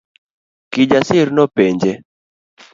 Kijasiri 0.71 1.31
nopenje. 1.35 1.91